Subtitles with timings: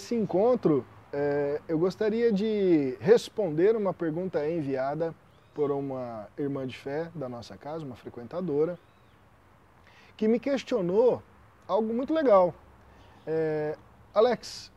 [0.00, 0.82] Nesse encontro
[1.12, 5.14] é, eu gostaria de responder uma pergunta enviada
[5.54, 8.78] por uma irmã de fé da nossa casa, uma frequentadora,
[10.16, 11.22] que me questionou
[11.68, 12.54] algo muito legal.
[13.26, 13.76] É,
[14.14, 14.72] Alex,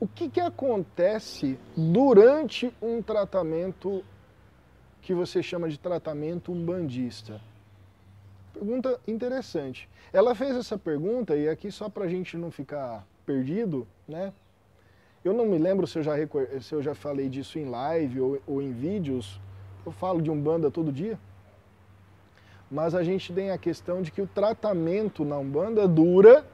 [0.00, 4.02] o que, que acontece durante um tratamento
[5.02, 7.42] que você chama de tratamento umbandista?
[8.58, 9.88] Pergunta interessante.
[10.12, 14.32] Ela fez essa pergunta, e aqui só para a gente não ficar perdido, né?
[15.24, 16.14] Eu não me lembro se eu já,
[16.60, 19.40] se eu já falei disso em live ou, ou em vídeos.
[19.86, 21.16] Eu falo de Umbanda todo dia.
[22.68, 26.44] Mas a gente tem a questão de que o tratamento na Umbanda dura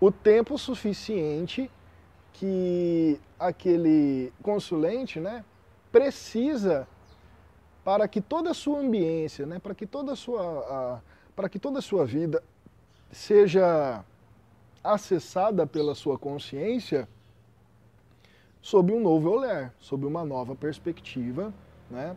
[0.00, 1.70] o tempo suficiente
[2.32, 5.44] que aquele consulente né,
[5.92, 6.88] precisa
[7.88, 11.02] para que toda a sua ambiência, né, para que toda a sua,
[11.34, 12.42] para que toda sua vida
[13.10, 14.04] seja
[14.84, 17.08] acessada pela sua consciência
[18.60, 21.50] sob um novo olhar, sob uma nova perspectiva,
[21.90, 22.14] né?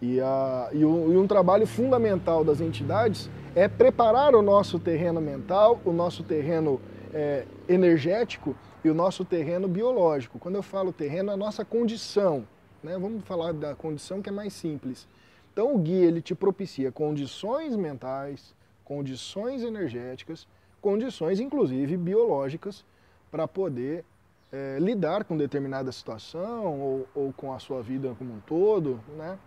[0.00, 5.20] E, a, e, um, e um trabalho fundamental das entidades é preparar o nosso terreno
[5.20, 6.80] mental, o nosso terreno
[7.12, 10.38] é, energético e o nosso terreno biológico.
[10.38, 12.46] Quando eu falo terreno, é a nossa condição.
[12.82, 12.96] Né?
[12.98, 15.06] Vamos falar da condição que é mais simples.
[15.52, 18.54] Então o guia ele te propicia condições mentais,
[18.84, 20.46] condições energéticas,
[20.80, 22.84] condições inclusive biológicas
[23.30, 24.04] para poder
[24.52, 29.38] é, lidar com determinada situação ou, ou, com a sua vida como um todo, né?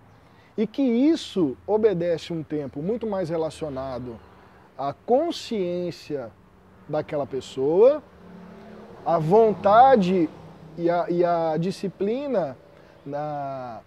[0.58, 4.20] E que isso obedece um tempo muito mais relacionado
[4.78, 6.30] à consciência
[6.88, 8.04] daquela pessoa,
[9.06, 10.30] à vontade
[10.78, 12.58] e a, e a disciplina
[13.06, 13.82] na,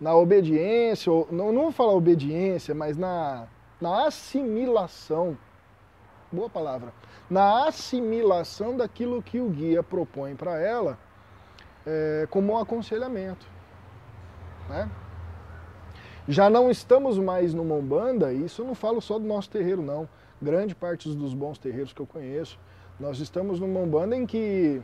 [0.00, 3.46] na obediência, ou, não, não vou falar obediência, mas na,
[3.80, 5.36] na assimilação,
[6.30, 6.92] boa palavra,
[7.28, 10.98] na assimilação daquilo que o guia propõe para ela
[11.86, 13.46] é, como um aconselhamento.
[14.68, 14.90] Né?
[16.26, 19.82] Já não estamos mais numa Umbanda, e isso eu não falo só do nosso terreiro
[19.82, 20.08] não,
[20.40, 22.58] grande parte dos bons terreiros que eu conheço,
[22.98, 24.80] nós estamos numa Umbanda em que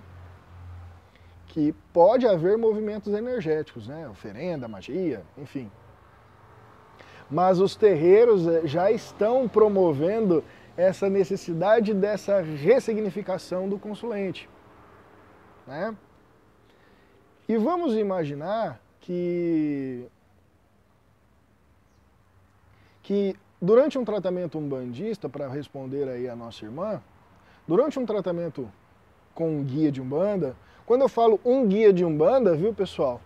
[1.50, 4.08] que pode haver movimentos energéticos, né?
[4.08, 5.70] oferenda, magia, enfim.
[7.28, 10.44] Mas os terreiros eh, já estão promovendo
[10.76, 14.48] essa necessidade dessa ressignificação do consulente.
[15.66, 15.96] Né?
[17.48, 20.06] E vamos imaginar que,
[23.02, 27.02] que durante um tratamento umbandista, para responder aí a nossa irmã,
[27.66, 28.70] durante um tratamento
[29.34, 33.20] com um guia de umbanda, quando eu falo um guia de umbanda, viu pessoal,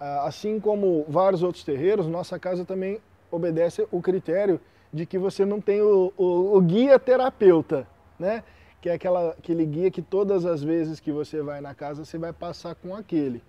[0.00, 3.00] ah, assim como vários outros terreiros, nossa casa também
[3.30, 4.60] obedece o critério
[4.92, 7.86] de que você não tem o, o, o guia terapeuta,
[8.18, 8.44] né?
[8.80, 12.16] Que é aquela, aquele guia que todas as vezes que você vai na casa, você
[12.16, 13.42] vai passar com aquele.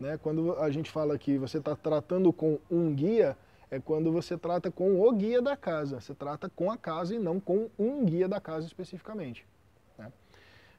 [0.00, 0.18] Né?
[0.22, 3.36] Quando a gente fala que você está tratando com um guia,
[3.70, 6.00] é quando você trata com o guia da casa.
[6.00, 9.46] Você trata com a casa e não com um guia da casa especificamente.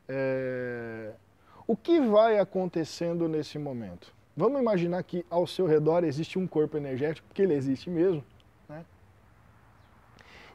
[0.10, 1.14] É...
[1.68, 4.12] O que vai acontecendo nesse momento?
[4.36, 8.24] Vamos imaginar que ao seu redor existe um corpo energético, porque ele existe mesmo,
[8.68, 8.84] né?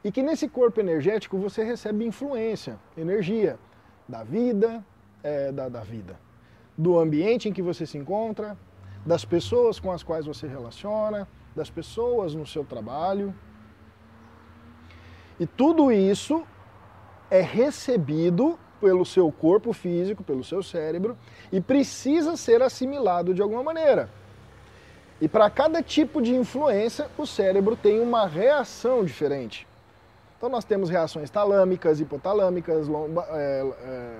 [0.03, 3.57] E que nesse corpo energético você recebe influência, energia
[4.09, 4.83] da vida,
[5.23, 6.19] é, da, da vida,
[6.77, 8.57] do ambiente em que você se encontra,
[9.05, 13.33] das pessoas com as quais você relaciona, das pessoas no seu trabalho.
[15.39, 16.45] E tudo isso
[17.29, 21.17] é recebido pelo seu corpo físico, pelo seu cérebro,
[21.51, 24.09] e precisa ser assimilado de alguma maneira.
[25.19, 29.65] E para cada tipo de influência, o cérebro tem uma reação diferente.
[30.37, 34.13] Então nós temos reações talâmicas, hipotalâmicas, lomba, é, é,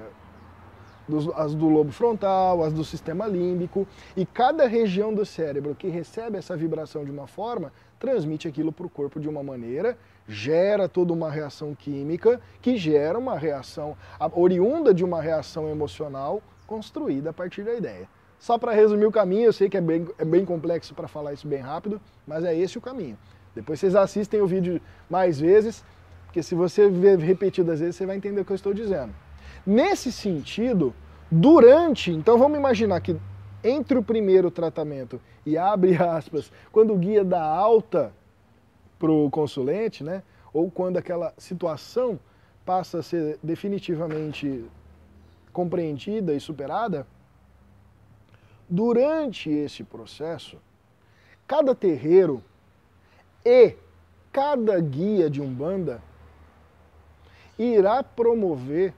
[1.07, 5.87] dos, as do lobo frontal, as do sistema límbico, e cada região do cérebro que
[5.87, 10.89] recebe essa vibração de uma forma, transmite aquilo para o corpo de uma maneira, gera
[10.89, 13.95] toda uma reação química, que gera uma reação,
[14.33, 18.07] oriunda de uma reação emocional construída a partir da ideia.
[18.39, 21.33] Só para resumir o caminho, eu sei que é bem, é bem complexo para falar
[21.33, 23.17] isso bem rápido, mas é esse o caminho.
[23.53, 25.83] Depois vocês assistem o vídeo mais vezes,
[26.25, 29.13] porque se você ver repetidas vezes, você vai entender o que eu estou dizendo.
[29.65, 30.93] Nesse sentido,
[31.31, 33.15] durante, então vamos imaginar que
[33.63, 38.13] entre o primeiro tratamento e abre aspas, quando o guia dá alta
[38.97, 42.19] para o consulente, né, ou quando aquela situação
[42.65, 44.65] passa a ser definitivamente
[45.51, 47.05] compreendida e superada,
[48.69, 50.57] durante esse processo,
[51.47, 52.43] cada terreiro
[53.45, 53.75] e
[54.31, 56.01] cada guia de Umbanda
[57.57, 58.93] irá promover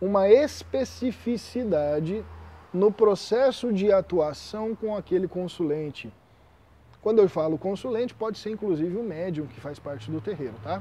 [0.00, 2.24] uma especificidade
[2.72, 6.12] no processo de atuação com aquele consulente.
[7.04, 10.80] Quando eu falo consulente, pode ser inclusive o médium que faz parte do terreiro, tá?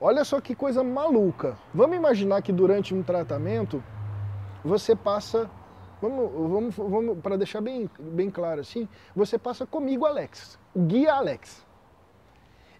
[0.00, 1.58] Olha só que coisa maluca.
[1.74, 3.84] Vamos imaginar que durante um tratamento
[4.64, 5.50] você passa,
[6.00, 11.62] vamos, vamos, vamos para deixar bem, bem claro assim, você passa comigo, Alex, guia Alex.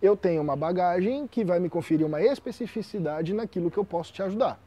[0.00, 4.22] Eu tenho uma bagagem que vai me conferir uma especificidade naquilo que eu posso te
[4.22, 4.58] ajudar.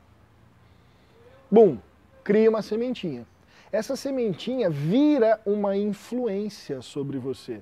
[1.49, 1.79] Bum,
[2.23, 3.25] cria uma sementinha.
[3.73, 7.59] Essa sementinha vira uma influência sobre você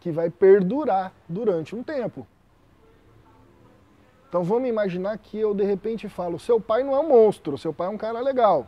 [0.00, 2.26] que vai perdurar durante um tempo.
[4.28, 7.72] Então vamos imaginar que eu de repente falo: seu pai não é um monstro, seu
[7.72, 8.66] pai é um cara legal.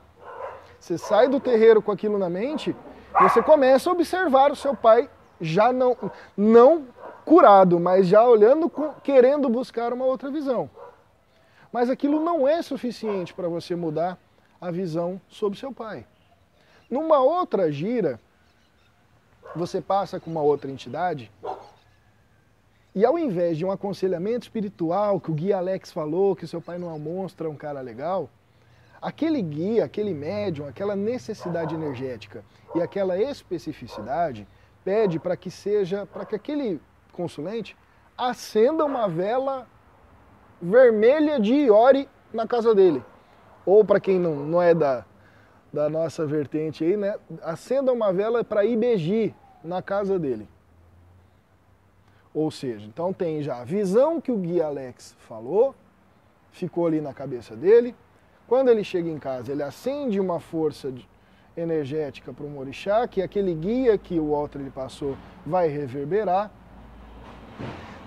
[0.79, 2.77] Você sai do terreiro com aquilo na mente,
[3.21, 5.97] você começa a observar o seu pai já não,
[6.37, 6.87] não
[7.25, 8.71] curado, mas já olhando,
[9.03, 10.71] querendo buscar uma outra visão.
[11.73, 14.17] Mas aquilo não é suficiente para você mudar
[14.65, 16.07] a visão sobre seu pai.
[16.91, 18.19] Numa outra gira,
[19.55, 21.31] você passa com uma outra entidade
[22.95, 26.79] e ao invés de um aconselhamento espiritual, que o guia Alex falou, que seu pai
[26.79, 28.31] não é um monstro, é um cara legal,
[29.03, 32.43] aquele guia, aquele médium, aquela necessidade energética
[32.75, 34.49] e aquela especificidade
[34.83, 36.81] pede para que seja, para que aquele
[37.13, 37.77] consulente
[38.17, 39.67] acenda uma vela
[40.63, 43.03] vermelha de Iori na casa dele.
[43.67, 45.05] Ou para quem não, não é da,
[45.73, 50.49] da nossa vertente aí, né, acenda uma vela para IBG na casa dele.
[52.33, 55.75] Ou seja, então tem já a visão que o guia Alex falou,
[56.51, 57.95] ficou ali na cabeça dele.
[58.47, 60.93] Quando ele chega em casa, ele acende uma força
[61.57, 65.17] energética para o Morixá, que aquele guia que o Walter ele passou
[65.47, 66.51] vai reverberar.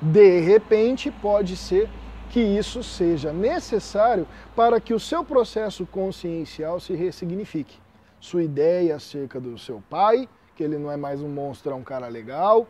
[0.02, 1.90] De repente, pode ser
[2.30, 7.80] que isso seja necessário para que o seu processo consciencial se ressignifique.
[8.20, 11.84] Sua ideia acerca do seu pai, que ele não é mais um monstro, é um
[11.84, 12.68] cara legal,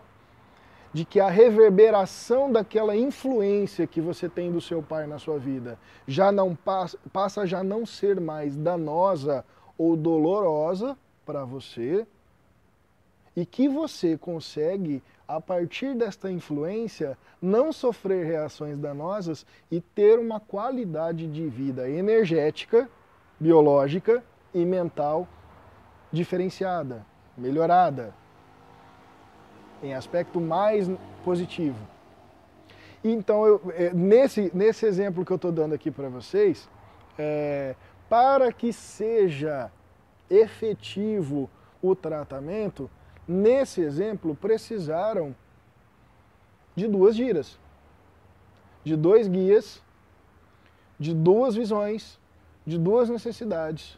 [0.94, 5.78] de que a reverberação daquela influência que você tem do seu pai na sua vida
[6.08, 9.46] já não passa, passa a já não ser mais danosa
[9.78, 12.08] ou dolorosa para você
[13.38, 20.40] e que você consegue a partir desta influência não sofrer reações danosas e ter uma
[20.40, 22.90] qualidade de vida energética,
[23.40, 24.24] biológica
[24.56, 25.28] e mental
[26.12, 27.06] diferenciada,
[27.38, 28.12] melhorada
[29.84, 30.90] em aspecto mais
[31.24, 31.78] positivo.
[33.04, 36.68] Então, eu, é, nesse, nesse exemplo que eu estou dando aqui para vocês,
[37.20, 37.76] é,
[38.10, 39.72] para que seja
[40.28, 41.48] efetivo
[41.84, 42.90] o tratamento,
[43.28, 45.36] nesse exemplo precisaram
[46.76, 47.60] de duas giras,
[48.84, 49.82] de dois guias,
[51.00, 52.20] de duas visões,
[52.66, 53.98] de duas necessidades,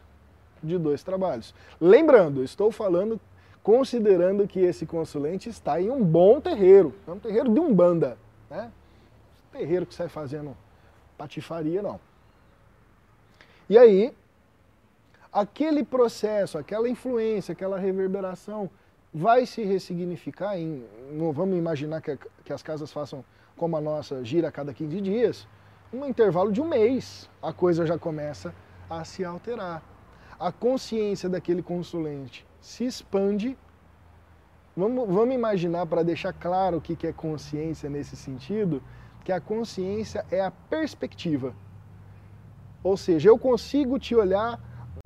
[0.62, 1.54] de dois trabalhos.
[1.80, 3.20] Lembrando, estou falando
[3.62, 8.16] considerando que esse consulente está em um bom terreiro, é um terreiro de umbanda,
[8.48, 8.72] né?
[9.52, 10.56] Terreiro que sai fazendo
[11.18, 12.00] patifaria, não.
[13.68, 14.14] E aí,
[15.32, 18.70] aquele processo, aquela influência, aquela reverberação
[19.12, 20.84] vai se ressignificar em,
[21.32, 23.24] vamos imaginar que, que as casas façam
[23.56, 25.48] como a nossa, gira a cada 15 dias,
[25.92, 28.54] um intervalo de um mês, a coisa já começa
[28.88, 29.82] a se alterar.
[30.38, 33.58] A consciência daquele consulente se expande.
[34.76, 38.82] Vamos, vamos imaginar, para deixar claro o que é consciência nesse sentido,
[39.24, 41.54] que a consciência é a perspectiva.
[42.82, 44.58] Ou seja, eu consigo te olhar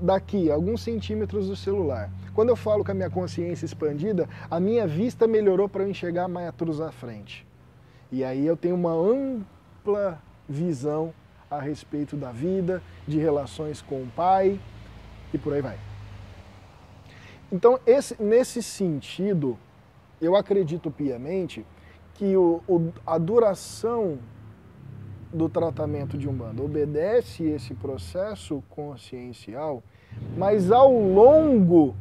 [0.04, 2.10] daqui, alguns centímetros do celular.
[2.34, 6.28] Quando eu falo com a minha consciência expandida, a minha vista melhorou para eu enxergar
[6.28, 7.46] metros à frente.
[8.10, 11.12] E aí eu tenho uma ampla visão
[11.50, 14.60] a respeito da vida, de relações com o pai
[15.32, 15.78] e por aí vai.
[17.52, 19.56] Então, esse, nesse sentido,
[20.20, 21.64] eu acredito piamente
[22.14, 24.18] que o, o, a duração
[25.34, 29.82] do tratamento de Umbanda obedece esse processo consciencial,
[30.36, 31.96] mas ao longo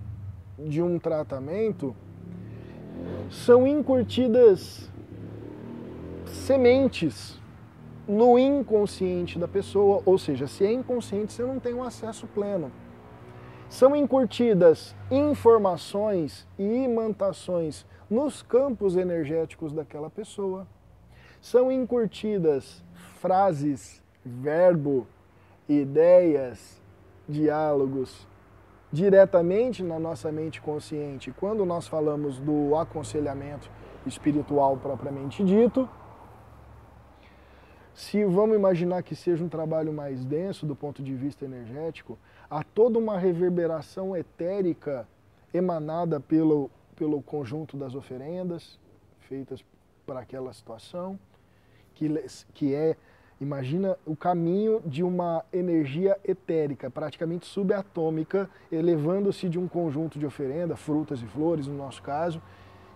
[0.57, 1.95] de um tratamento
[3.31, 4.87] são incutidas
[6.27, 7.41] sementes
[8.07, 12.71] no inconsciente da pessoa, ou seja, se é inconsciente, você não tem um acesso pleno.
[13.67, 20.67] São incutidas informações e imantações nos campos energéticos daquela pessoa.
[21.41, 22.83] São incutidas
[23.23, 25.07] frases, verbo,
[25.69, 26.81] ideias,
[27.27, 28.27] diálogos
[28.91, 31.31] diretamente na nossa mente consciente.
[31.31, 33.71] Quando nós falamos do aconselhamento
[34.05, 35.87] espiritual propriamente dito,
[37.93, 42.61] se vamos imaginar que seja um trabalho mais denso do ponto de vista energético, há
[42.61, 45.07] toda uma reverberação etérica
[45.53, 48.77] emanada pelo, pelo conjunto das oferendas
[49.21, 49.63] feitas
[50.05, 51.17] para aquela situação,
[51.95, 52.09] que,
[52.53, 52.97] que é,
[53.43, 60.75] imagina o caminho de uma energia etérica, praticamente subatômica, elevando-se de um conjunto de oferenda,
[60.75, 62.41] frutas e flores no nosso caso,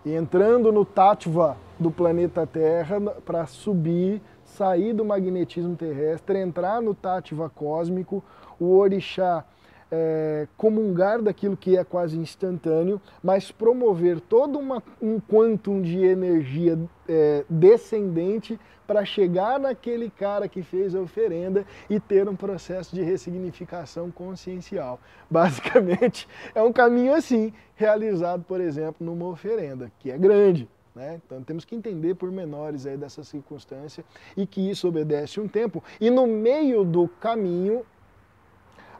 [0.04, 6.94] e entrando no Tattva do planeta Terra para subir, sair do magnetismo terrestre, entrar no
[6.94, 8.24] Tattva cósmico,
[8.58, 9.44] o orixá
[9.90, 16.78] é, comungar daquilo que é quase instantâneo, mas promover todo uma, um quantum de energia
[17.08, 23.02] é, descendente para chegar naquele cara que fez a oferenda e ter um processo de
[23.02, 24.98] ressignificação consciencial.
[25.30, 30.68] Basicamente, é um caminho assim, realizado, por exemplo, numa oferenda, que é grande.
[30.94, 31.20] Né?
[31.24, 34.04] Então temos que entender pormenores aí dessa circunstância
[34.36, 35.84] e que isso obedece um tempo.
[36.00, 37.84] E no meio do caminho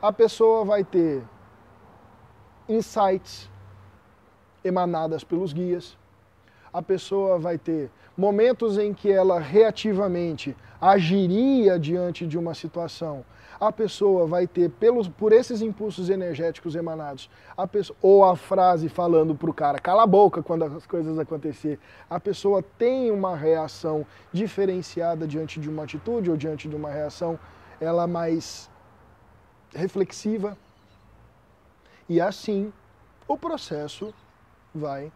[0.00, 1.22] a pessoa vai ter
[2.68, 3.50] insights
[4.62, 5.96] emanadas pelos guias,
[6.72, 13.24] a pessoa vai ter momentos em que ela reativamente agiria diante de uma situação.
[13.58, 18.88] A pessoa vai ter, pelos, por esses impulsos energéticos emanados, a pessoa, ou a frase
[18.88, 23.34] falando para o cara, cala a boca quando as coisas acontecer, a pessoa tem uma
[23.34, 27.36] reação diferenciada diante de uma atitude ou diante de uma reação,
[27.80, 28.70] ela mais
[29.74, 30.56] reflexiva.
[32.08, 32.72] E assim
[33.26, 34.14] o processo
[34.74, 35.12] vai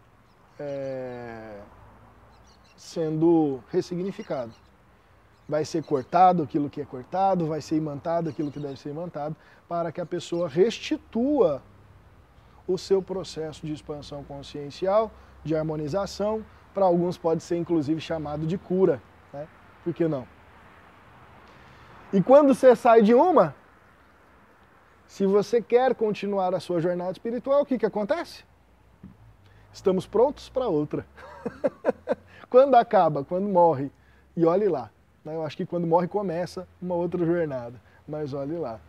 [0.59, 1.59] é,
[2.77, 4.51] sendo ressignificado.
[5.47, 9.35] Vai ser cortado aquilo que é cortado, vai ser imantado aquilo que deve ser imantado,
[9.67, 11.61] para que a pessoa restitua
[12.67, 15.11] o seu processo de expansão consciencial,
[15.43, 19.01] de harmonização, para alguns pode ser inclusive chamado de cura.
[19.33, 19.47] Né?
[19.83, 20.25] Por que não?
[22.11, 23.55] E quando você sai de uma,
[25.07, 28.43] se você quer continuar a sua jornada espiritual, o que, que acontece?
[29.71, 31.05] Estamos prontos para outra.
[32.49, 33.91] quando acaba, quando morre,
[34.35, 34.91] e olhe lá.
[35.23, 35.35] Né?
[35.35, 38.79] Eu acho que quando morre começa uma outra jornada, mas olhe lá.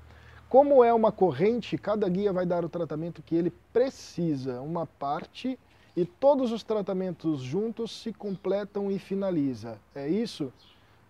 [0.49, 5.59] Como é uma corrente, cada guia vai dar o tratamento que ele precisa, uma parte,
[5.97, 9.79] e todos os tratamentos juntos se completam e finaliza.
[9.95, 10.53] É isso?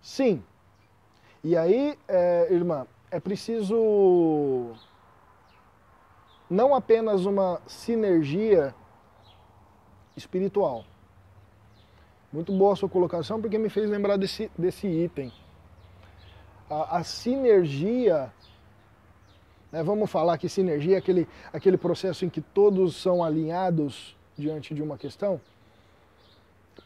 [0.00, 0.42] Sim.
[1.42, 4.72] E aí, é, irmã, é preciso
[6.48, 8.74] não apenas uma sinergia
[10.16, 10.84] espiritual.
[12.32, 15.32] Muito boa a sua colocação, porque me fez lembrar desse, desse item.
[16.68, 18.32] A, a sinergia,
[19.70, 24.74] né, vamos falar que sinergia é aquele, aquele processo em que todos são alinhados diante
[24.74, 25.40] de uma questão.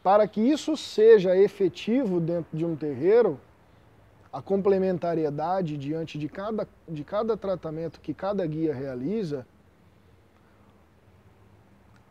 [0.02, 3.40] Para que isso seja efetivo dentro de um terreiro,
[4.32, 9.46] a complementariedade diante de cada, de cada tratamento que cada guia realiza,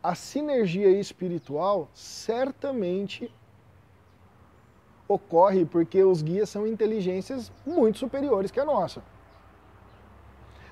[0.02, 3.32] a sinergia espiritual certamente
[5.06, 9.02] ocorre porque os guias são inteligências muito superiores que a nossa.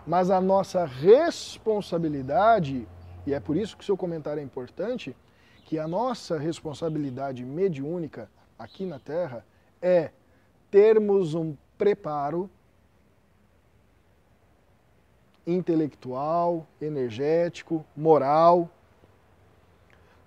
[0.07, 2.87] Mas a nossa responsabilidade,
[3.27, 5.17] e é por isso que seu comentário é importante,
[5.65, 9.45] que a nossa responsabilidade mediúnica aqui na Terra
[9.83, 10.13] é
[10.77, 12.51] termos um preparo
[15.47, 18.69] intelectual, energético, moral,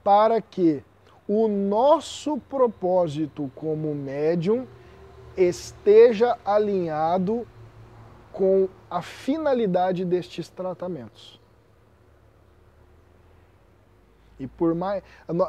[0.04, 0.84] para que
[1.28, 4.66] o nosso propósito como médium
[5.38, 7.48] esteja alinhado
[8.32, 11.40] com a finalidade destes tratamentos.
[14.40, 15.04] E por mais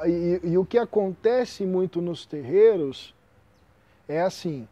[0.06, 3.14] e, e o que acontece muito nos terreiros
[4.06, 4.68] é assim,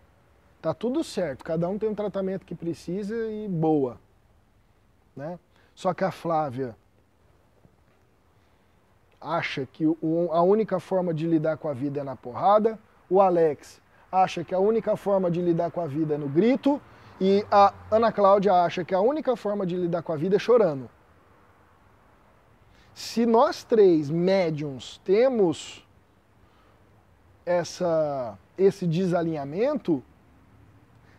[0.61, 3.99] Tá tudo certo, cada um tem um tratamento que precisa e boa.
[5.15, 5.39] Né?
[5.75, 6.77] Só que a Flávia
[9.21, 13.81] acha que a única forma de lidar com a vida é na porrada, o Alex
[14.11, 16.81] acha que a única forma de lidar com a vida é no grito,
[17.21, 20.39] e a Ana Cláudia acha que a única forma de lidar com a vida é
[20.39, 20.89] chorando.
[22.95, 25.87] Se nós três médiums temos
[27.45, 30.03] essa, esse desalinhamento,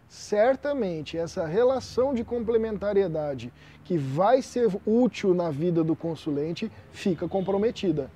[0.09, 3.53] certamente essa relação de complementariedade
[3.85, 8.09] que vai ser útil na vida do consulente fica comprometida.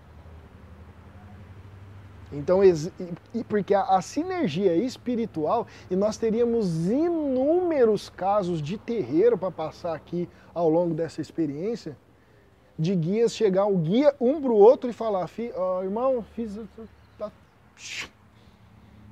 [2.31, 2.61] Então,
[3.47, 10.67] porque a, sinergia espiritual, e nós teríamos inúmeros casos de terreiro para passar aqui ao
[10.67, 11.95] longo dessa experiência,
[12.77, 16.59] de guias chegar o guia um para o outro e falar, oh, irmão, fiz.
[17.19, 17.31] Tá,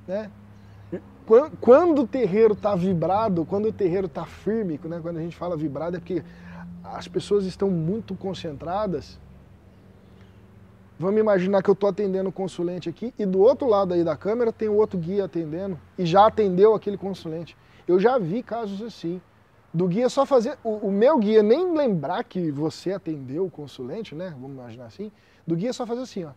[0.08, 0.32] né?
[1.60, 5.56] Quando o terreiro está vibrado, quando o terreiro está firme, né, quando a gente fala
[5.56, 6.24] vibrado é porque
[6.84, 9.20] as pessoas estão muito concentradas.
[11.00, 14.16] Vamos imaginar que eu estou atendendo o consulente aqui e do outro lado aí da
[14.16, 17.58] câmera tem o outro guia atendendo e já atendeu aquele consulente.
[17.88, 19.20] Eu já vi casos assim.
[19.74, 20.58] Do guia só fazer.
[20.64, 24.36] O, o meu guia nem lembrar que você atendeu o consulente, né?
[24.40, 25.12] Vamos imaginar assim.
[25.48, 26.32] Do guia só fazer assim, ó.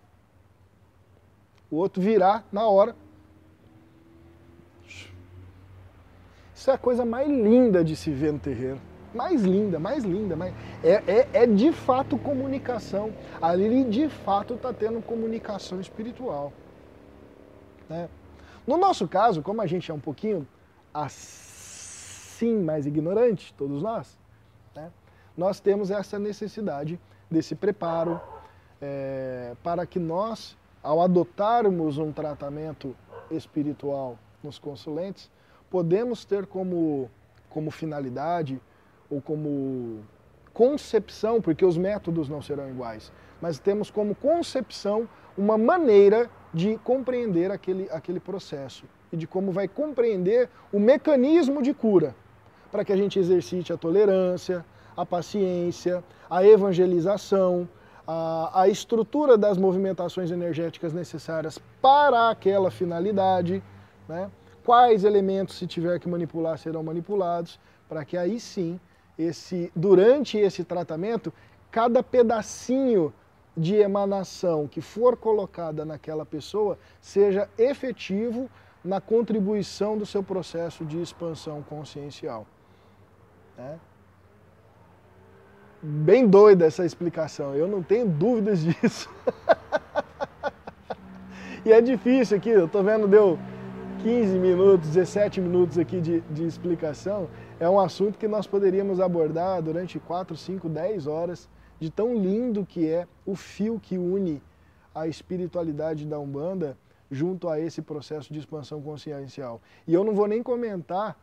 [1.70, 2.94] O outro virar na hora
[6.64, 8.80] Isso é a coisa mais linda de se ver no terreiro.
[9.14, 10.34] Mais linda, mais linda.
[10.34, 10.54] Mais...
[10.82, 13.12] É, é, é de fato comunicação.
[13.42, 16.54] Ali de fato está tendo comunicação espiritual.
[17.86, 18.08] Né?
[18.66, 20.48] No nosso caso, como a gente é um pouquinho
[20.94, 24.16] assim mais ignorante, todos nós,
[24.74, 24.90] né?
[25.36, 26.98] nós temos essa necessidade
[27.30, 28.18] desse preparo
[28.80, 32.96] é, para que nós, ao adotarmos um tratamento
[33.30, 35.30] espiritual nos consulentes,
[35.74, 37.10] podemos ter como,
[37.50, 38.60] como finalidade
[39.10, 40.04] ou como
[40.52, 43.10] concepção, porque os métodos não serão iguais,
[43.42, 49.66] mas temos como concepção uma maneira de compreender aquele, aquele processo e de como vai
[49.66, 52.14] compreender o mecanismo de cura,
[52.70, 54.64] para que a gente exercite a tolerância,
[54.96, 57.68] a paciência, a evangelização,
[58.06, 63.60] a, a estrutura das movimentações energéticas necessárias para aquela finalidade,
[64.08, 64.30] né?
[64.64, 68.80] Quais elementos, se tiver que manipular, serão manipulados, para que aí sim,
[69.18, 71.32] esse, durante esse tratamento,
[71.70, 73.12] cada pedacinho
[73.56, 78.50] de emanação que for colocada naquela pessoa seja efetivo
[78.84, 82.46] na contribuição do seu processo de expansão consciencial.
[83.56, 83.78] Né?
[85.80, 89.08] Bem doida essa explicação, eu não tenho dúvidas disso.
[91.64, 93.38] e é difícil aqui, eu estou vendo, deu
[94.04, 97.26] 15 minutos, 17 minutos aqui de, de explicação,
[97.58, 101.48] é um assunto que nós poderíamos abordar durante 4, 5, 10 horas,
[101.80, 104.42] de tão lindo que é o fio que une
[104.94, 106.76] a espiritualidade da Umbanda
[107.10, 109.58] junto a esse processo de expansão consciencial.
[109.88, 111.18] E eu não vou nem comentar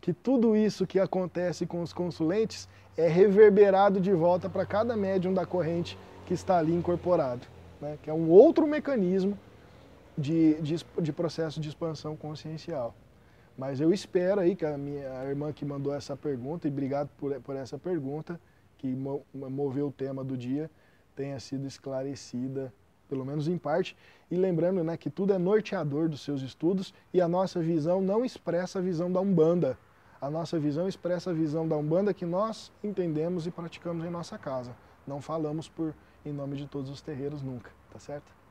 [0.00, 2.66] que tudo isso que acontece com os consulentes
[2.96, 7.46] é reverberado de volta para cada médium da corrente que está ali incorporado,
[7.78, 7.98] né?
[8.02, 9.38] que é um outro mecanismo
[10.16, 12.94] de, de, de processo de expansão consciencial.
[13.56, 17.08] Mas eu espero aí que a minha a irmã que mandou essa pergunta, e obrigado
[17.16, 18.40] por, por essa pergunta,
[18.78, 18.94] que
[19.32, 20.70] moveu o tema do dia,
[21.14, 22.72] tenha sido esclarecida,
[23.08, 23.96] pelo menos em parte.
[24.30, 28.24] E lembrando né, que tudo é norteador dos seus estudos e a nossa visão não
[28.24, 29.78] expressa a visão da Umbanda.
[30.20, 34.36] A nossa visão expressa a visão da Umbanda que nós entendemos e praticamos em nossa
[34.36, 34.74] casa.
[35.06, 38.43] Não falamos por em nome de todos os terreiros nunca, tá certo?